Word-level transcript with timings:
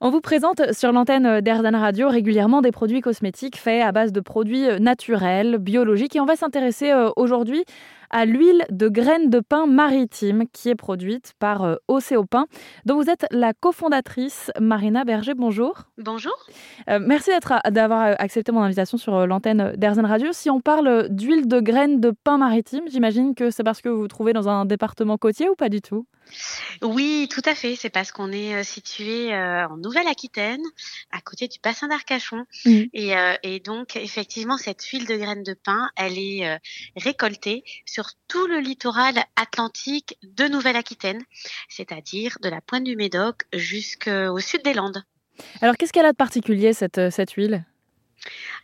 On 0.00 0.10
vous 0.10 0.20
présente 0.20 0.72
sur 0.72 0.92
l'antenne 0.92 1.40
d'Airzen 1.40 1.74
Radio 1.74 2.08
régulièrement 2.08 2.62
des 2.62 2.70
produits 2.70 3.00
cosmétiques 3.00 3.56
faits 3.56 3.82
à 3.82 3.90
base 3.90 4.12
de 4.12 4.20
produits 4.20 4.68
naturels, 4.78 5.58
biologiques. 5.58 6.14
Et 6.14 6.20
on 6.20 6.24
va 6.24 6.36
s'intéresser 6.36 6.92
euh, 6.92 7.10
aujourd'hui 7.16 7.64
à 8.10 8.24
l'huile 8.24 8.64
de 8.70 8.88
graines 8.88 9.30
de 9.30 9.40
pain 9.40 9.66
maritime 9.66 10.44
qui 10.52 10.68
est 10.68 10.74
produite 10.74 11.32
par 11.38 11.62
euh, 11.62 11.76
Océopin, 11.88 12.46
dont 12.84 12.96
vous 12.96 13.10
êtes 13.10 13.26
la 13.30 13.52
cofondatrice. 13.54 14.50
Marina 14.60 15.04
Berger, 15.04 15.34
bonjour. 15.34 15.84
Bonjour. 15.98 16.34
Euh, 16.88 16.98
merci 17.00 17.30
d'avoir 17.70 18.14
accepté 18.18 18.52
mon 18.52 18.62
invitation 18.62 18.98
sur 18.98 19.26
l'antenne 19.26 19.74
d'Airzen 19.76 20.06
Radio. 20.06 20.32
Si 20.32 20.50
on 20.50 20.60
parle 20.60 21.08
d'huile 21.10 21.48
de 21.48 21.60
graines 21.60 22.00
de 22.00 22.12
pain 22.24 22.38
maritime, 22.38 22.84
j'imagine 22.90 23.34
que 23.34 23.50
c'est 23.50 23.64
parce 23.64 23.80
que 23.80 23.88
vous 23.88 24.00
vous 24.00 24.08
trouvez 24.08 24.32
dans 24.32 24.48
un 24.48 24.64
département 24.64 25.16
côtier 25.18 25.48
ou 25.48 25.54
pas 25.54 25.68
du 25.68 25.80
tout? 25.80 26.06
Oui, 26.82 27.28
tout 27.30 27.42
à 27.44 27.54
fait. 27.54 27.76
C'est 27.76 27.90
parce 27.90 28.12
qu'on 28.12 28.32
est 28.32 28.54
euh, 28.54 28.62
situé 28.62 29.32
euh, 29.32 29.66
en 29.66 29.76
Nouvelle-Aquitaine, 29.76 30.62
à 31.10 31.20
côté 31.20 31.48
du 31.48 31.58
bassin 31.62 31.88
d'Arcachon. 31.88 32.44
Mmh. 32.64 32.82
Euh, 32.94 33.36
et, 33.42 33.60
donc, 33.60 33.96
effectivement, 33.96 34.56
cette 34.56 34.82
huile 34.84 35.06
de 35.06 35.16
graines 35.16 35.42
de 35.42 35.54
pin, 35.54 35.90
elle 35.96 36.18
est 36.18 36.58
récoltée 36.96 37.64
sur 37.84 37.97
tout 38.28 38.46
le 38.46 38.58
littoral 38.58 39.14
atlantique 39.36 40.16
de 40.22 40.44
Nouvelle-Aquitaine, 40.44 41.22
c'est-à-dire 41.68 42.36
de 42.42 42.48
la 42.48 42.60
pointe 42.60 42.84
du 42.84 42.96
Médoc 42.96 43.42
jusqu'au 43.52 44.38
sud 44.38 44.62
des 44.62 44.74
Landes. 44.74 45.02
Alors, 45.60 45.76
qu'est-ce 45.76 45.92
qu'elle 45.92 46.06
a 46.06 46.12
de 46.12 46.16
particulier, 46.16 46.72
cette, 46.72 47.10
cette 47.10 47.32
huile? 47.32 47.64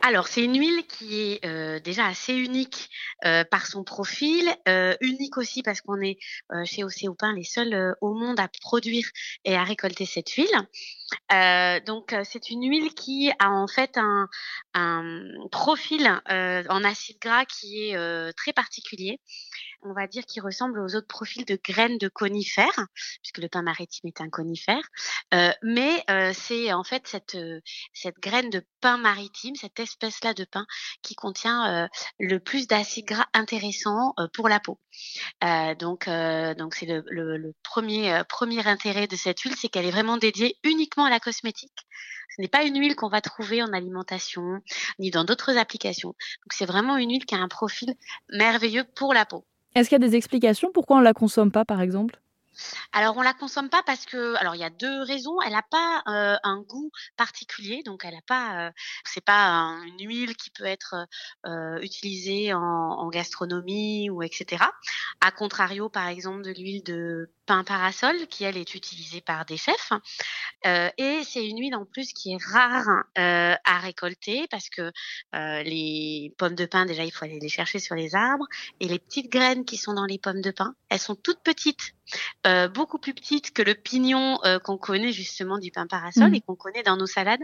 Alors, 0.01 0.29
c'est 0.29 0.43
une 0.43 0.59
huile 0.59 0.87
qui 0.87 1.21
est 1.21 1.45
euh, 1.47 1.81
déjà 1.81 2.07
assez 2.07 2.35
unique 2.35 2.91
euh, 3.25 3.45
par 3.45 3.67
son 3.67 3.85
profil, 3.85 4.49
euh, 4.69 4.95
unique 5.01 5.39
aussi 5.39 5.63
parce 5.63 5.81
qu'on 5.81 6.01
est 6.01 6.19
chez 6.65 6.85
Océopin 6.85 7.33
les 7.33 7.45
seuls 7.45 7.95
au 8.01 8.13
monde 8.15 8.39
à 8.39 8.49
produire 8.61 9.09
et 9.45 9.57
à 9.57 9.65
récolter 9.65 10.05
cette 10.05 10.31
huile. 10.31 10.47
donc, 11.87 12.15
c'est 12.25 12.51
une 12.51 12.69
huile 12.69 12.93
qui 12.95 13.31
a 13.39 13.51
en 13.51 13.67
fait 13.67 13.97
un, 13.97 14.29
un 14.75 15.23
profil 15.51 16.07
en 16.29 16.85
acide 16.85 17.19
gras 17.21 17.45
qui 17.45 17.89
est 17.89 18.33
très 18.37 18.53
particulier 18.53 19.21
on 19.85 19.93
va 19.93 20.07
dire, 20.07 20.25
qui 20.27 20.41
ressemble 20.41 20.81
aux 20.81 20.97
autres 20.97 21.07
profils 21.07 21.45
de 21.45 21.59
graines 21.63 21.99
de 21.99 22.09
conifères, 22.09 22.87
puisque 23.23 23.39
le 23.39 23.49
pain 23.49 23.63
maritime 23.63 24.09
est 24.09 24.21
un 24.21 24.31
conifère. 24.31 24.83
Euh, 25.35 25.53
mais 25.63 26.03
euh, 26.11 26.33
c'est 26.35 26.73
en 26.73 26.85
fait 26.85 27.07
cette, 27.07 27.35
euh, 27.35 27.61
cette 27.93 28.19
graine 28.19 28.51
de 28.51 28.65
pain 28.81 28.97
maritime, 28.97 29.55
cette 29.57 29.79
espèce-là 29.79 30.35
de 30.35 30.45
pain, 30.45 30.67
qui 31.03 31.15
contient 31.15 31.89
le 32.19 32.39
plus 32.39 32.67
d'acides 32.67 33.07
gras 33.07 33.27
intéressants 33.33 34.15
pour 34.33 34.49
la 34.49 34.61
peau. 34.61 34.79
donc, 35.79 36.09
donc 36.09 36.75
c'est 36.75 36.87
le, 36.87 37.55
premier, 37.63 38.23
premier 38.29 38.67
intérêt 38.67 39.07
de 39.07 39.17
cette 39.17 39.41
huile, 39.41 39.55
c'est 39.57 39.69
qu'elle 39.69 39.87
est 39.87 39.91
vraiment 39.91 40.17
dédiée 40.17 40.57
uniquement 40.65 41.05
à 41.05 41.11
la 41.11 41.21
cosmétique. 41.21 41.87
Ce 42.37 42.43
n'est 42.43 42.49
pas 42.49 42.65
une 42.65 42.79
huile 42.79 42.97
qu'on 42.97 43.09
va 43.09 43.21
trouver 43.21 43.63
en 43.63 43.73
alimentation 43.73 44.61
ni 44.99 45.11
dans 45.11 45.25
d'autres 45.25 45.57
applications. 45.57 46.09
Donc 46.09 46.53
c'est 46.53 46.67
vraiment 46.67 46.97
une 46.97 47.11
huile 47.11 47.27
qui 47.27 47.35
a 47.35 47.39
un 47.39 47.49
profil 47.49 47.95
merveilleux 48.29 48.85
pour 48.97 49.15
la 49.15 49.25
peau. 49.25 49.47
Est-ce 49.77 49.89
qu'il 49.89 50.01
y 50.01 50.05
a 50.05 50.09
des 50.09 50.17
explications 50.17 50.71
pourquoi 50.73 50.97
on 50.97 51.01
ne 51.01 51.05
la 51.05 51.13
consomme 51.15 51.51
pas, 51.53 51.65
par 51.65 51.81
exemple? 51.81 52.21
Alors 52.93 53.17
on 53.17 53.23
la 53.23 53.35
consomme 53.35 53.71
pas 53.71 53.83
parce 53.83 54.07
que 54.07 54.35
alors 54.37 54.55
il 54.55 54.61
y 54.61 54.65
a 54.65 54.71
deux 54.71 55.03
raisons. 55.03 55.41
Elle 55.45 55.53
n'a 55.53 55.63
pas 55.63 56.03
euh, 56.09 56.37
un 56.43 56.61
goût 56.61 56.91
particulier, 57.17 57.83
donc 57.85 58.05
elle 58.05 58.15
a 58.15 58.23
pas. 58.27 58.69
Euh, 58.69 58.71
c'est 59.05 59.25
pas 59.25 59.77
une 59.87 60.07
huile 60.07 60.37
qui 60.37 60.51
peut 60.51 60.65
être 60.65 61.07
euh, 61.47 61.79
utilisée 61.81 62.53
en, 62.55 63.09
gastronomie 63.09 64.11
ou 64.11 64.23
etc. 64.23 64.65
A 65.21 65.31
contrario, 65.31 65.89
par 65.89 66.09
exemple, 66.09 66.43
de 66.43 66.51
l'huile 66.51 66.83
de 66.83 67.31
pain 67.47 67.63
parasol 67.63 68.27
qui 68.29 68.45
elle 68.45 68.57
est 68.57 68.75
utilisée 68.75 69.21
par 69.21 69.45
des 69.45 69.59
chefs. 69.59 69.93
et 70.65 71.23
c'est 71.25 71.47
une 71.47 71.61
huile 71.61 71.77
en 71.77 71.85
plus 71.85 72.13
qui 72.13 72.33
est 72.33 72.43
rare 72.43 73.05
à 73.15 73.79
récolter 73.79 74.47
parce 74.51 74.71
que 74.71 74.91
les 75.33 76.33
pommes 76.39 76.55
de 76.55 76.65
pain 76.65 76.87
déjà 76.87 77.05
il 77.05 77.13
faut 77.13 77.27
aller 77.27 77.39
les 77.39 77.49
chercher 77.49 77.79
sur 77.79 77.95
les 77.95 78.15
arbres 78.15 78.47
et 78.81 78.89
les 78.89 78.99
petites 78.99 79.31
graines 79.31 79.65
qui 79.65 79.77
sont 79.77 79.93
dans 79.93 80.07
les 80.07 80.19
pommes 80.19 80.41
de 80.41 80.51
pain, 80.51 80.75
elles 80.89 80.99
sont 80.99 81.15
toutes 81.15 81.43
petites 81.43 81.95
euh, 82.47 82.69
beaucoup 82.69 82.99
plus 82.99 83.15
petite 83.15 83.53
que 83.53 83.63
le 83.63 83.75
pignon 83.75 84.39
euh, 84.45 84.59
qu'on 84.59 84.77
connaît 84.77 85.13
justement 85.13 85.59
du 85.59 85.71
pain 85.71 85.87
parasol 85.87 86.31
mmh. 86.31 86.35
et 86.35 86.41
qu'on 86.43 86.57
connaît 86.57 86.83
dans 86.83 86.97
nos 86.97 87.07
salades. 87.07 87.41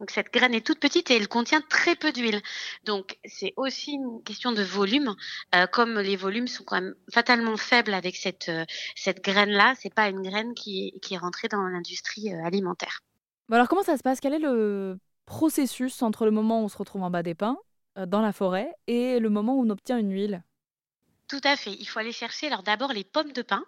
Donc 0.00 0.10
cette 0.10 0.32
graine 0.32 0.54
est 0.54 0.64
toute 0.64 0.78
petite 0.78 1.10
et 1.10 1.16
elle 1.16 1.28
contient 1.28 1.60
très 1.60 1.96
peu 1.96 2.12
d'huile. 2.12 2.40
Donc 2.84 3.18
c'est 3.24 3.52
aussi 3.56 3.92
une 3.92 4.22
question 4.22 4.52
de 4.52 4.62
volume. 4.62 5.14
Euh, 5.54 5.66
comme 5.66 5.98
les 5.98 6.16
volumes 6.16 6.46
sont 6.46 6.64
quand 6.64 6.80
même 6.80 6.94
fatalement 7.12 7.56
faibles 7.56 7.92
avec 7.92 8.16
cette 8.16 8.50
cette 8.94 9.22
graine 9.22 9.50
là, 9.50 9.74
c'est 9.78 9.92
pas 9.92 10.08
une 10.08 10.22
graine 10.22 10.54
qui 10.54 10.98
qui 11.02 11.14
est 11.14 11.18
rentrée 11.18 11.48
dans 11.48 11.62
l'industrie 11.62 12.32
alimentaire. 12.32 13.00
alors 13.50 13.68
comment 13.68 13.82
ça 13.82 13.96
se 13.96 14.02
passe? 14.02 14.20
Quel 14.20 14.34
est 14.34 14.38
le 14.38 14.98
processus 15.26 16.00
entre 16.02 16.24
le 16.24 16.30
moment 16.30 16.62
où 16.62 16.64
on 16.64 16.68
se 16.68 16.78
retrouve 16.78 17.02
en 17.02 17.10
bas 17.10 17.24
des 17.24 17.34
pins 17.34 17.58
dans 18.06 18.22
la 18.22 18.32
forêt 18.32 18.72
et 18.86 19.18
le 19.18 19.28
moment 19.30 19.56
où 19.56 19.66
on 19.66 19.70
obtient 19.70 19.98
une 19.98 20.12
huile? 20.12 20.44
Tout 21.28 21.40
à 21.44 21.56
fait. 21.56 21.72
Il 21.78 21.84
faut 21.86 21.98
aller 21.98 22.12
chercher 22.12 22.46
alors 22.46 22.62
d'abord 22.62 22.92
les 22.92 23.04
pommes 23.04 23.32
de 23.32 23.42
pin, 23.42 23.62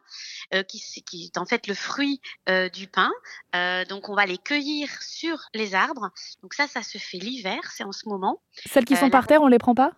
euh, 0.55 0.63
qui, 0.63 0.81
qui, 1.05 1.25
est 1.27 1.39
en 1.39 1.45
fait 1.45 1.67
le 1.67 1.75
fruit 1.75 2.21
euh, 2.49 2.69
du 2.69 2.89
pain. 2.89 3.11
Euh, 3.55 3.85
donc 3.85 4.09
on 4.09 4.15
va 4.15 4.27
les 4.27 4.39
cueillir 4.39 4.89
sur 5.03 5.39
les 5.55 5.75
arbres. 5.75 6.11
Donc 6.43 6.55
ça, 6.55 6.67
ça 6.67 6.83
se 6.83 6.99
fait 6.99 7.19
l'hiver, 7.19 7.61
c'est 7.73 7.85
en 7.85 7.93
ce 7.93 8.09
moment. 8.09 8.43
Celles 8.67 8.85
qui 8.85 8.97
sont 8.97 9.11
par 9.11 9.27
terre, 9.27 9.43
on 9.43 9.49
les 9.49 9.59
prend 9.59 9.75
pas? 9.75 9.93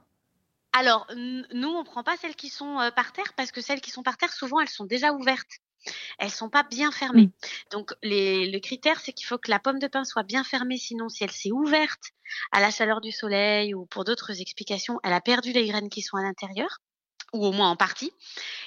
Alors 0.73 1.07
nous, 1.15 1.69
on 1.69 1.85
prend 1.85 2.03
pas 2.03 2.17
celles 2.17 2.35
qui 2.35 2.49
sont 2.49 2.91
par 2.97 3.13
terre 3.13 3.33
parce 3.37 3.53
que 3.53 3.61
celles 3.61 3.81
qui 3.81 3.91
sont 3.91 4.03
par 4.03 4.17
terre, 4.17 4.33
souvent, 4.33 4.61
elles 4.61 4.69
sont 4.69 4.85
déjà 4.85 5.13
ouvertes. 5.13 5.61
Elles 6.19 6.31
sont 6.31 6.49
pas 6.49 6.63
bien 6.63 6.93
fermées. 6.93 7.27
Mmh. 7.27 7.33
Donc 7.73 7.93
les, 8.03 8.51
le 8.51 8.59
critère, 8.61 9.01
c'est 9.01 9.13
qu'il 9.13 9.27
faut 9.27 9.39
que 9.39 9.51
la 9.51 9.59
pomme 9.59 9.81
de 9.81 9.89
pin 9.89 10.05
soit 10.05 10.23
bien 10.23 10.45
fermée. 10.45 10.79
Sinon, 10.79 11.09
si 11.09 11.25
elle 11.25 11.33
s'est 11.33 11.51
ouverte 11.51 12.13
à 12.53 12.61
la 12.61 12.71
chaleur 12.71 13.01
du 13.01 13.11
soleil 13.11 13.75
ou 13.75 13.85
pour 13.87 14.05
d'autres 14.05 14.41
explications, 14.41 15.01
elle 15.03 15.13
a 15.13 15.21
perdu 15.21 15.53
les 15.53 15.67
graines 15.67 15.91
qui 15.91 16.03
sont 16.03 16.17
à 16.17 16.23
l'intérieur 16.23 16.79
ou 17.33 17.47
au 17.47 17.53
moins 17.53 17.71
en 17.71 17.77
partie. 17.77 18.13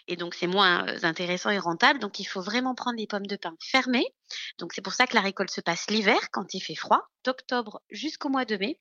Et 0.08 0.16
donc, 0.16 0.36
c'est 0.36 0.48
moins 0.48 0.88
euh, 0.88 1.00
intéressant 1.04 1.50
et 1.50 1.60
rentable. 1.60 2.00
Donc, 2.00 2.20
il 2.20 2.26
faut 2.26 2.42
vraiment 2.42 2.76
prendre 2.76 2.98
les 2.98 3.08
pommes 3.08 3.28
de 3.28 3.36
pin 3.36 3.56
fermées. 3.60 4.08
Donc, 4.58 4.74
c'est 4.74 4.82
pour 4.82 4.94
ça 4.94 5.08
que 5.08 5.16
la 5.16 5.22
récolte 5.22 5.52
se 5.52 5.62
passe 5.62 5.90
l'hiver, 5.90 6.30
quand 6.32 6.54
il 6.54 6.62
fait 6.62 6.76
froid, 6.76 7.08
d'octobre 7.24 7.82
jusqu'au 7.90 8.30
mois 8.30 8.46
de 8.46 8.58
mai. 8.58 8.80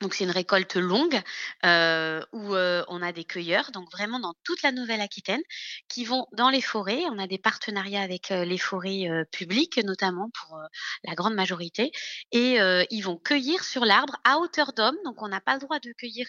Donc 0.00 0.14
c'est 0.14 0.24
une 0.24 0.30
récolte 0.30 0.76
longue 0.76 1.20
euh, 1.64 2.22
où 2.32 2.54
euh, 2.54 2.84
on 2.88 3.02
a 3.02 3.12
des 3.12 3.24
cueilleurs, 3.24 3.70
donc 3.72 3.90
vraiment 3.90 4.20
dans 4.20 4.34
toute 4.44 4.62
la 4.62 4.72
Nouvelle-Aquitaine, 4.72 5.42
qui 5.88 6.04
vont 6.04 6.26
dans 6.32 6.50
les 6.50 6.60
forêts. 6.60 7.02
On 7.10 7.18
a 7.18 7.26
des 7.26 7.38
partenariats 7.38 8.02
avec 8.02 8.28
les 8.30 8.58
forêts 8.58 9.08
publiques, 9.32 9.78
notamment 9.84 10.30
pour 10.30 10.60
la 11.04 11.14
grande 11.14 11.34
majorité, 11.34 11.90
et 12.32 12.58
ils 12.90 13.02
vont 13.02 13.16
cueillir 13.16 13.64
sur 13.64 13.84
l'arbre 13.84 14.16
à 14.24 14.38
hauteur 14.38 14.72
d'homme. 14.72 14.96
Donc 15.04 15.22
on 15.22 15.28
n'a 15.28 15.40
pas 15.40 15.54
le 15.54 15.60
droit 15.60 15.78
de 15.80 15.92
cueillir 15.92 16.26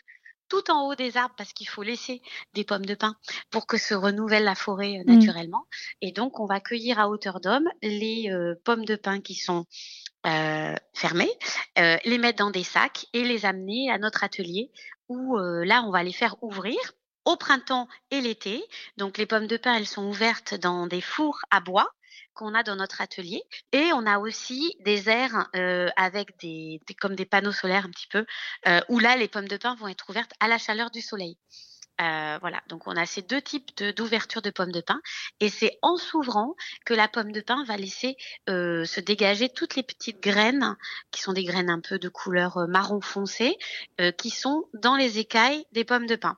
tout 0.50 0.70
en 0.72 0.88
haut 0.88 0.96
des 0.96 1.16
arbres 1.16 1.36
parce 1.38 1.54
qu'il 1.54 1.70
faut 1.70 1.84
laisser 1.84 2.22
des 2.54 2.64
pommes 2.64 2.86
de 2.86 2.96
pin 2.96 3.16
pour 3.52 3.68
que 3.68 3.78
se 3.78 3.94
renouvelle 3.94 4.44
la 4.44 4.56
forêt 4.56 4.98
euh, 4.98 5.04
mmh. 5.06 5.16
naturellement. 5.16 5.66
Et 6.02 6.12
donc, 6.12 6.40
on 6.40 6.46
va 6.46 6.60
cueillir 6.60 7.00
à 7.00 7.08
hauteur 7.08 7.40
d'homme 7.40 7.70
les 7.82 8.30
euh, 8.32 8.56
pommes 8.66 8.86
de 8.86 8.96
pin 8.96 9.22
qui 9.22 9.36
sont 9.36 9.66
euh, 10.26 10.76
fermées, 10.94 11.32
les 11.78 12.18
mettre 12.18 12.40
dans 12.40 12.52
des 12.52 12.64
sacs 12.64 13.06
et 13.14 13.24
les 13.24 13.46
amener 13.46 13.90
à 13.92 13.98
notre 13.98 14.24
atelier 14.24 14.72
où 15.08 15.38
là, 15.38 15.84
on 15.84 15.92
va 15.92 16.04
les 16.04 16.14
faire 16.14 16.36
ouvrir 16.44 16.78
au 17.26 17.36
printemps 17.36 17.88
et 18.12 18.22
l'été. 18.22 18.64
Donc 18.98 19.18
les 19.18 19.26
pommes 19.26 19.48
de 19.48 19.58
pin, 19.58 19.76
elles 19.76 19.88
sont 19.88 20.06
ouvertes 20.06 20.56
dans 20.56 20.88
des 20.88 21.02
fours 21.02 21.40
à 21.52 21.62
bois 21.62 21.90
qu'on 22.34 22.54
a 22.56 22.64
dans 22.64 22.76
notre 22.76 23.02
atelier. 23.02 23.44
Et 23.74 23.92
on 23.94 24.06
a 24.06 24.20
aussi 24.20 24.76
des 24.80 25.10
aires 25.10 25.50
euh, 25.56 25.90
avec 25.98 26.38
des, 26.40 26.80
comme 27.00 27.16
des 27.16 27.26
panneaux 27.26 27.52
solaires 27.52 27.86
un 27.86 27.90
petit 27.90 28.08
peu, 28.08 28.26
euh, 28.68 28.80
où 28.88 29.00
là, 29.00 29.18
les 29.18 29.28
pommes 29.28 29.48
de 29.48 29.58
pin 29.58 29.76
vont 29.76 29.88
être 29.90 30.10
ouvertes 30.10 30.32
à 30.40 30.48
la 30.48 30.58
chaleur 30.58 30.90
du 30.90 31.02
soleil. 31.02 31.38
Euh, 32.02 32.38
voilà, 32.40 32.62
donc 32.68 32.88
on 32.88 32.96
a 32.96 33.06
ces 33.06 33.22
deux 33.22 33.42
types 33.42 33.84
d'ouverture 33.84 34.42
de, 34.42 34.50
pommes 34.50 34.72
de 34.72 34.82
pin 34.82 35.02
et 35.40 35.50
c'est 35.50 35.78
en 35.82 35.98
s'ouvrant 35.98 36.56
que 36.86 36.94
la 36.94 37.08
pomme 37.08 37.32
de 37.32 37.42
pin 37.42 37.64
va 37.66 37.78
laisser 37.78 38.16
se 38.48 39.00
dégager 39.00 39.50
toutes 39.50 39.76
les 39.76 39.84
petites 39.84 40.22
graines 40.22 40.78
qui 41.12 41.22
sont 41.22 41.34
des 41.34 41.44
graines 41.44 41.70
un 41.70 41.82
peu 41.82 42.00
de 42.00 42.10
couleur 42.10 42.68
marron 42.68 43.02
foncé 43.02 43.58
qui 44.18 44.30
sont 44.30 44.66
dans 44.74 44.96
les 44.96 45.20
écailles 45.20 45.66
des 45.72 45.84
pommes 45.84 46.08
de 46.08 46.16
pin. 46.16 46.38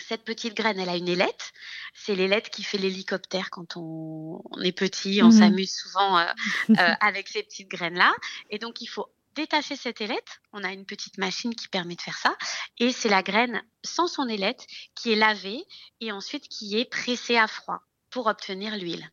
Cette 0.00 0.24
petite 0.24 0.54
graine, 0.54 0.78
elle 0.78 0.88
a 0.88 0.96
une 0.96 1.08
ailette. 1.08 1.52
C'est 1.94 2.14
l'ailette 2.14 2.50
qui 2.50 2.62
fait 2.62 2.78
l'hélicoptère 2.78 3.50
quand 3.50 3.76
on, 3.76 4.42
est 4.62 4.72
petit. 4.72 5.20
On 5.22 5.26
mhm. 5.26 5.38
s'amuse 5.38 5.74
souvent 5.74 6.18
euh, 6.18 6.24
euh, 6.70 6.74
avec 7.00 7.28
ces 7.28 7.42
petites 7.42 7.68
graines-là. 7.68 8.12
Et 8.50 8.58
donc, 8.58 8.80
il 8.80 8.86
faut 8.86 9.08
détacher 9.34 9.76
cette 9.76 10.00
ailette. 10.00 10.40
On 10.52 10.64
a 10.64 10.72
une 10.72 10.84
petite 10.84 11.18
machine 11.18 11.54
qui 11.54 11.68
permet 11.68 11.94
de 11.94 12.00
faire 12.00 12.16
ça. 12.16 12.36
Et 12.78 12.92
c'est 12.92 13.08
la 13.08 13.22
graine 13.22 13.62
sans 13.84 14.06
son 14.06 14.28
ailette 14.28 14.66
qui 14.94 15.12
est 15.12 15.16
lavée 15.16 15.64
et 16.00 16.12
ensuite 16.12 16.48
qui 16.48 16.78
est 16.78 16.90
pressée 16.90 17.36
à 17.36 17.46
froid 17.46 17.80
pour 18.10 18.26
obtenir 18.26 18.76
l'huile. 18.76 19.08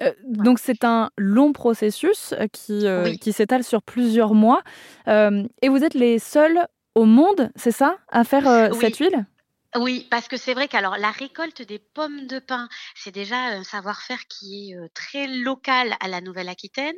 Euh, 0.00 0.12
donc 0.24 0.58
c'est 0.58 0.84
un 0.84 1.10
long 1.18 1.52
processus 1.52 2.34
qui, 2.52 2.86
qui 3.20 3.32
s'étale 3.32 3.62
sur 3.62 3.82
plusieurs 3.82 4.34
mois. 4.34 4.62
et 5.06 5.68
vous 5.68 5.84
êtes 5.84 5.94
les 5.94 6.18
seuls 6.18 6.66
au 6.94 7.04
monde, 7.04 7.50
c'est 7.56 7.72
ça, 7.72 7.98
à 8.08 8.24
faire 8.24 8.74
cette 8.74 8.96
huile? 8.96 9.26
Oui, 9.74 10.06
parce 10.10 10.28
que 10.28 10.36
c'est 10.36 10.52
vrai 10.52 10.68
qu'alors 10.68 10.98
la 10.98 11.10
récolte 11.10 11.62
des 11.62 11.78
pommes 11.78 12.26
de 12.26 12.38
pin, 12.40 12.68
c'est 12.94 13.10
déjà 13.10 13.36
un 13.38 13.64
savoir-faire 13.64 14.26
qui 14.28 14.70
est, 14.72 14.76
très 14.92 15.26
local 15.26 15.96
à 16.00 16.08
la 16.08 16.20
Nouvelle-Aquitaine. 16.20 16.94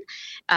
Heu, 0.50 0.54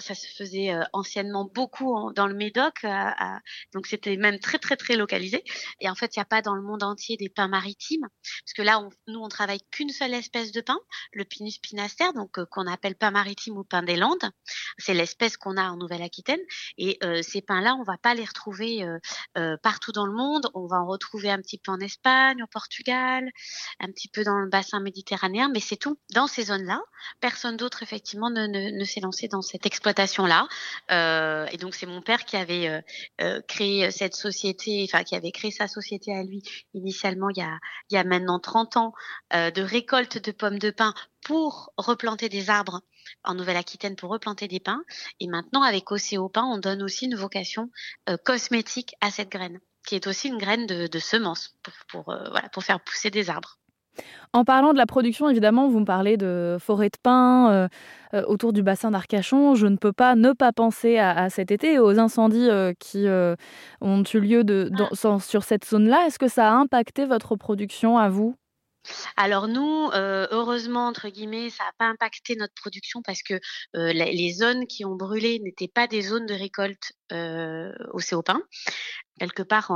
ça 0.00 0.14
se 0.14 0.26
faisait, 0.34 0.72
anciennement 0.94 1.44
beaucoup 1.54 2.10
dans 2.14 2.26
le 2.26 2.34
Médoc, 2.34 2.84
heu, 2.84 2.88
à 2.88 3.40
donc 3.74 3.86
c'était 3.86 4.16
même 4.16 4.38
très, 4.38 4.58
très, 4.58 4.76
très 4.76 4.96
localisé 4.96 5.44
et 5.80 5.90
en 5.90 5.94
fait, 5.94 6.16
il 6.16 6.20
y 6.20 6.22
a 6.22 6.24
pas 6.24 6.40
dans 6.40 6.54
le 6.54 6.62
monde 6.62 6.82
entier 6.82 7.16
des 7.18 7.28
pins 7.28 7.48
maritimes. 7.48 8.06
Parce 8.22 8.54
que 8.56 8.62
là, 8.62 8.80
nous, 9.06 9.20
on 9.20 9.28
travaille 9.28 9.60
qu'une 9.70 9.90
seule 9.90 10.14
espèce 10.14 10.52
de 10.52 10.60
pin, 10.62 10.78
le 11.12 11.24
Pinus 11.24 11.58
pinaster, 11.58 12.06
donc 12.14 12.42
qu'on 12.46 12.66
appelle 12.66 12.94
pin 12.94 13.10
maritime 13.10 13.58
ou 13.58 13.64
pin 13.64 13.82
des 13.82 13.96
Landes. 13.96 14.30
C'est 14.78 14.94
l'espèce 14.94 15.36
qu'on 15.36 15.58
a 15.58 15.64
en 15.70 15.76
Nouvelle-Aquitaine 15.76 16.40
et 16.78 16.98
ces 17.22 17.42
pins-là, 17.42 17.74
on 17.78 17.82
va 17.84 17.98
pas 17.98 18.14
les 18.14 18.24
retrouver, 18.24 18.84
heu, 19.36 19.56
partout 19.62 19.92
dans 19.92 20.06
le 20.06 20.12
monde. 20.14 20.48
On 20.54 20.66
va 20.66 20.76
en 20.80 20.86
retrouver 20.86 21.30
petit 21.42 21.58
peu 21.58 21.72
en 21.72 21.80
Espagne, 21.80 22.42
au 22.42 22.46
Portugal, 22.46 23.30
un 23.80 23.88
petit 23.88 24.08
peu 24.08 24.24
dans 24.24 24.38
le 24.38 24.48
bassin 24.48 24.80
méditerranéen, 24.80 25.50
mais 25.52 25.60
c'est 25.60 25.76
tout. 25.76 25.98
Dans 26.14 26.26
ces 26.26 26.44
zones-là, 26.44 26.80
personne 27.20 27.56
d'autre 27.56 27.82
effectivement 27.82 28.30
ne, 28.30 28.84
s'est 28.84 29.00
lancé 29.00 29.28
dans 29.28 29.42
cette 29.42 29.66
exploitation-là. 29.66 30.48
Euh, 30.90 31.46
et 31.52 31.56
donc 31.56 31.74
c'est 31.74 31.86
mon 31.86 32.02
père 32.02 32.24
qui 32.24 32.36
avait 32.36 32.68
euh, 32.68 32.80
euh, 33.20 33.40
créé 33.48 33.90
cette 33.90 34.14
société, 34.14 34.86
enfin 34.88 35.04
qui 35.04 35.14
avait 35.14 35.32
créé 35.32 35.50
sa 35.50 35.68
société 35.68 36.14
à 36.14 36.22
lui 36.22 36.42
initialement 36.74 37.28
il 37.30 37.44
y 37.90 37.96
a, 37.96 38.04
maintenant 38.04 38.38
30 38.38 38.76
ans 38.76 38.92
de 39.32 39.62
récolte 39.62 40.18
de 40.18 40.32
pommes 40.32 40.58
de 40.58 40.70
pin 40.70 40.94
pour 41.24 41.72
replanter 41.76 42.28
des 42.28 42.50
arbres 42.50 42.82
en 43.24 43.34
Nouvelle-Aquitaine 43.34 43.96
pour 43.96 44.10
replanter 44.10 44.48
des 44.48 44.60
pins. 44.60 44.82
Et 45.20 45.28
maintenant, 45.28 45.62
avec 45.62 45.90
Océo 45.90 46.28
Pin, 46.28 46.44
on 46.44 46.58
donne 46.58 46.82
aussi 46.82 47.06
une 47.06 47.14
vocation 47.14 47.70
cosmétique 48.24 48.94
à 49.00 49.10
cette 49.10 49.30
graine 49.30 49.60
qui 49.86 49.94
est 49.94 50.06
aussi 50.06 50.28
une 50.28 50.38
graine 50.38 50.66
de, 50.66 50.86
de 50.86 50.98
semence 50.98 51.56
pour, 51.62 51.74
pour, 51.88 52.14
euh, 52.14 52.28
voilà, 52.30 52.48
pour 52.50 52.62
faire 52.62 52.80
pousser 52.80 53.10
des 53.10 53.30
arbres. 53.30 53.58
En 54.32 54.44
parlant 54.44 54.72
de 54.72 54.78
la 54.78 54.86
production, 54.86 55.28
évidemment, 55.28 55.68
vous 55.68 55.80
me 55.80 55.84
parlez 55.84 56.16
de 56.16 56.56
forêt 56.58 56.88
de 56.88 56.96
pins 57.02 57.50
euh, 57.50 57.68
euh, 58.14 58.22
autour 58.26 58.54
du 58.54 58.62
bassin 58.62 58.90
d'Arcachon. 58.90 59.54
Je 59.54 59.66
ne 59.66 59.76
peux 59.76 59.92
pas 59.92 60.14
ne 60.14 60.32
pas 60.32 60.52
penser 60.52 60.96
à, 60.96 61.10
à 61.10 61.28
cet 61.28 61.50
été 61.50 61.74
et 61.74 61.78
aux 61.78 61.98
incendies 61.98 62.48
euh, 62.48 62.72
qui 62.78 63.06
ont 63.82 64.02
eu 64.02 64.20
lieu 64.20 64.44
de, 64.44 64.70
dans, 64.72 65.18
sur 65.18 65.42
cette 65.42 65.66
zone-là. 65.66 66.06
Est-ce 66.06 66.18
que 66.18 66.28
ça 66.28 66.50
a 66.50 66.54
impacté 66.54 67.04
votre 67.04 67.36
production 67.36 67.98
à 67.98 68.08
vous? 68.08 68.34
Alors 69.16 69.48
nous, 69.48 69.90
euh, 69.92 70.26
heureusement 70.30 70.86
entre 70.86 71.08
guillemets, 71.08 71.50
ça 71.50 71.64
n'a 71.64 71.72
pas 71.78 71.86
impacté 71.86 72.36
notre 72.36 72.54
production 72.54 73.02
parce 73.02 73.22
que 73.22 73.34
euh, 73.76 73.92
les, 73.92 74.32
zones 74.32 74.66
qui 74.66 74.84
ont 74.84 74.96
brûlé 74.96 75.38
n'étaient 75.40 75.68
pas 75.68 75.86
des 75.86 76.02
zones 76.02 76.26
de 76.26 76.34
récolte 76.34 76.92
euh, 77.12 77.72
au 77.92 78.00
Céopin. 78.00 78.42
Quelque 79.18 79.42
part, 79.42 79.70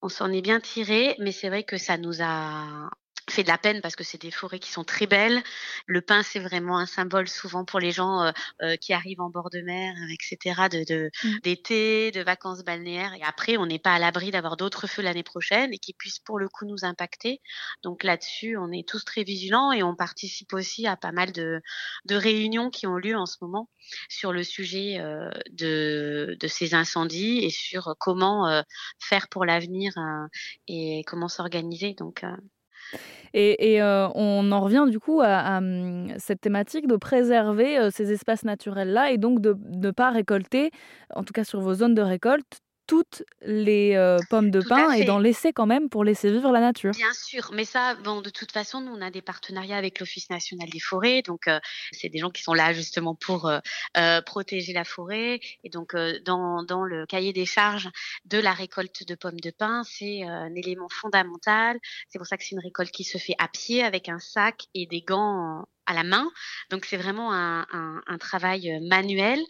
on 0.00 0.08
s'en 0.08 0.32
est 0.32 0.40
bien 0.40 0.60
tiré, 0.60 1.16
mais 1.18 1.32
c'est 1.32 1.48
vrai 1.48 1.64
que 1.64 1.76
ça 1.76 1.98
nous 1.98 2.22
a 2.22 2.90
fait 3.32 3.42
de 3.42 3.48
la 3.48 3.58
peine 3.58 3.80
parce 3.80 3.96
que 3.96 4.04
c'est 4.04 4.20
des 4.20 4.30
forêts 4.30 4.58
qui 4.58 4.70
sont 4.70 4.84
très 4.84 5.06
belles. 5.06 5.42
Le 5.86 6.00
pin, 6.00 6.22
c'est 6.22 6.38
vraiment 6.38 6.78
un 6.78 6.86
symbole 6.86 7.28
souvent 7.28 7.64
pour 7.64 7.80
les 7.80 7.90
gens 7.90 8.22
euh, 8.22 8.32
euh, 8.62 8.76
qui 8.76 8.92
arrivent 8.92 9.20
en 9.20 9.30
bord 9.30 9.50
de 9.50 9.60
mer, 9.60 9.94
etc., 10.12 10.68
de, 10.70 10.84
de 10.84 11.10
mmh. 11.24 11.38
d'été, 11.42 12.10
de 12.10 12.22
vacances 12.22 12.62
balnéaires. 12.62 13.14
Et 13.14 13.22
après, 13.22 13.56
on 13.56 13.66
n'est 13.66 13.78
pas 13.78 13.94
à 13.94 13.98
l'abri 13.98 14.30
d'avoir 14.30 14.56
d'autres 14.56 14.86
feux 14.86 15.02
l'année 15.02 15.22
prochaine 15.22 15.72
et 15.72 15.78
qui 15.78 15.92
puissent 15.92 16.20
pour 16.20 16.38
le 16.38 16.48
coup 16.48 16.66
nous 16.66 16.84
impacter. 16.84 17.40
Donc 17.82 18.04
là-dessus, 18.04 18.56
on 18.56 18.70
est 18.70 18.86
tous 18.88 19.04
très 19.04 19.24
vigilants 19.24 19.72
et 19.72 19.82
on 19.82 19.96
participe 19.96 20.52
aussi 20.52 20.86
à 20.86 20.96
pas 20.96 21.12
mal 21.12 21.32
de, 21.32 21.60
de 22.04 22.14
réunions 22.14 22.70
qui 22.70 22.86
ont 22.86 22.96
lieu 22.96 23.16
en 23.16 23.26
ce 23.26 23.36
moment 23.40 23.68
sur 24.08 24.32
le 24.32 24.44
sujet 24.44 25.00
euh, 25.00 25.30
de, 25.50 26.36
de 26.38 26.46
ces 26.46 26.74
incendies 26.74 27.38
et 27.38 27.50
sur 27.50 27.94
comment 27.98 28.48
euh, 28.48 28.62
faire 28.98 29.28
pour 29.28 29.44
l'avenir 29.44 29.92
euh, 29.96 30.26
et 30.68 31.02
comment 31.06 31.28
s'organiser. 31.28 31.94
Donc 31.94 32.24
euh, 32.24 32.36
et, 33.34 33.82
euh, 33.82 34.08
on 34.14 34.52
en 34.52 34.60
revient 34.60 34.84
du 34.90 34.98
coup 35.00 35.20
à, 35.22 35.56
à 35.56 35.60
cette 36.18 36.40
thématique 36.40 36.86
de 36.86 36.96
préserver 36.96 37.78
euh, 37.78 37.90
ces 37.90 38.12
espaces 38.12 38.44
naturels-là 38.44 39.10
et 39.10 39.18
donc 39.18 39.40
de 39.40 39.56
ne 39.70 39.90
pas 39.90 40.10
récolter, 40.10 40.70
en 41.14 41.22
tout 41.24 41.32
cas 41.32 41.44
sur 41.44 41.60
vos 41.60 41.74
zones 41.74 41.94
de 41.94 42.02
récolte, 42.02 42.60
toutes 42.92 43.22
les 43.40 43.96
euh, 43.96 44.18
pommes 44.28 44.50
de 44.50 44.60
Tout 44.60 44.68
pin 44.68 44.92
et 44.92 45.04
d'en 45.04 45.18
laisser 45.18 45.54
quand 45.54 45.64
même 45.64 45.88
pour 45.88 46.04
laisser 46.04 46.30
vivre 46.30 46.52
la 46.52 46.60
nature. 46.60 46.90
Bien 46.90 47.14
sûr, 47.14 47.50
mais 47.54 47.64
ça, 47.64 47.94
bon, 47.94 48.20
de 48.20 48.28
toute 48.28 48.52
façon, 48.52 48.82
nous, 48.82 48.92
on 48.92 49.00
a 49.00 49.10
des 49.10 49.22
partenariats 49.22 49.78
avec 49.78 49.98
l'Office 49.98 50.28
national 50.28 50.68
des 50.68 50.78
forêts, 50.78 51.22
donc 51.22 51.48
euh, 51.48 51.58
c'est 51.92 52.10
des 52.10 52.18
gens 52.18 52.28
qui 52.28 52.42
sont 52.42 52.52
là 52.52 52.74
justement 52.74 53.14
pour 53.14 53.48
euh, 53.48 54.20
protéger 54.26 54.74
la 54.74 54.84
forêt. 54.84 55.40
Et 55.64 55.70
donc, 55.70 55.96
dans, 56.26 56.64
dans 56.64 56.84
le 56.84 57.06
cahier 57.06 57.32
des 57.32 57.46
charges 57.46 57.88
de 58.26 58.36
la 58.36 58.52
récolte 58.52 59.08
de 59.08 59.14
pommes 59.14 59.40
de 59.40 59.50
pin, 59.50 59.84
c'est 59.84 60.24
un 60.24 60.54
élément 60.54 60.88
fondamental. 60.90 61.78
C'est 62.10 62.18
pour 62.18 62.26
ça 62.26 62.36
que 62.36 62.44
c'est 62.44 62.54
une 62.56 62.60
récolte 62.60 62.90
qui 62.90 63.04
se 63.04 63.16
fait 63.16 63.36
à 63.38 63.48
pied 63.48 63.82
avec 63.82 64.10
un 64.10 64.18
sac 64.18 64.66
et 64.74 64.84
des 64.84 65.00
gants 65.00 65.64
à 65.86 65.94
la 65.94 66.04
main. 66.04 66.30
Donc, 66.70 66.84
c'est 66.84 66.98
vraiment 66.98 67.32
un, 67.32 67.66
un, 67.72 68.02
un 68.06 68.18
travail 68.18 68.78
manuel 68.82 69.40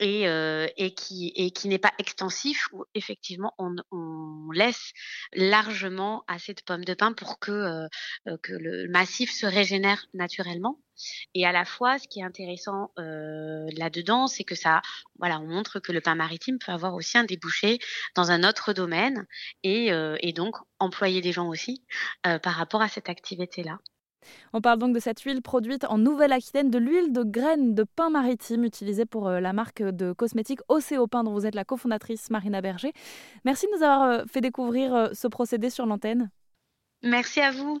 et, 0.00 0.28
euh, 0.28 0.66
et 0.76 0.94
qui, 0.94 1.32
et 1.34 1.50
qui 1.50 1.68
n'est 1.68 1.78
pas 1.78 1.92
extensif, 1.98 2.68
où 2.72 2.84
effectivement 2.94 3.54
on, 3.58 3.74
on 3.90 4.50
laisse 4.52 4.92
largement 5.32 6.24
assez 6.28 6.54
de 6.54 6.62
pommes 6.62 6.84
de 6.84 6.94
pin 6.94 7.12
pour 7.12 7.38
que, 7.38 7.50
euh, 7.50 8.36
que 8.42 8.52
le 8.52 8.88
massif 8.88 9.30
se 9.32 9.46
régénère 9.46 10.06
naturellement. 10.14 10.78
Et 11.34 11.46
à 11.46 11.52
la 11.52 11.64
fois, 11.64 11.98
ce 11.98 12.08
qui 12.08 12.20
est 12.20 12.24
intéressant 12.24 12.92
euh, 12.98 13.66
là-dedans, 13.76 14.26
c'est 14.26 14.44
que 14.44 14.54
ça, 14.54 14.82
voilà, 15.18 15.40
on 15.40 15.46
montre 15.46 15.80
que 15.80 15.92
le 15.92 16.00
pain 16.00 16.14
maritime 16.14 16.58
peut 16.58 16.72
avoir 16.72 16.94
aussi 16.94 17.18
un 17.18 17.24
débouché 17.24 17.78
dans 18.14 18.30
un 18.30 18.44
autre 18.44 18.72
domaine 18.72 19.26
et, 19.62 19.92
euh, 19.92 20.16
et 20.20 20.32
donc 20.32 20.56
employer 20.78 21.20
des 21.20 21.32
gens 21.32 21.48
aussi 21.48 21.84
euh, 22.26 22.38
par 22.38 22.54
rapport 22.54 22.82
à 22.82 22.88
cette 22.88 23.08
activité-là. 23.08 23.78
On 24.52 24.60
parle 24.60 24.78
donc 24.78 24.94
de 24.94 25.00
cette 25.00 25.20
huile 25.20 25.42
produite 25.42 25.84
en 25.84 25.98
Nouvelle-Aquitaine, 25.98 26.70
de 26.70 26.78
l'huile 26.78 27.12
de 27.12 27.22
graines 27.22 27.74
de 27.74 27.84
pain 27.84 28.10
maritime 28.10 28.64
utilisée 28.64 29.06
pour 29.06 29.28
euh, 29.28 29.40
la 29.40 29.52
marque 29.52 29.82
de 29.82 30.12
cosmétiques 30.12 30.60
Océopin 30.68 31.24
dont 31.24 31.32
vous 31.32 31.46
êtes 31.46 31.54
la 31.54 31.64
cofondatrice 31.64 32.30
Marina 32.30 32.60
Berger. 32.60 32.92
Merci 33.44 33.66
de 33.66 33.76
nous 33.76 33.82
avoir 33.82 34.02
euh, 34.02 34.24
fait 34.26 34.40
découvrir 34.40 34.94
euh, 34.94 35.08
ce 35.12 35.28
procédé 35.28 35.70
sur 35.70 35.86
l'antenne. 35.86 36.30
Merci 37.02 37.40
à 37.40 37.50
vous. 37.50 37.80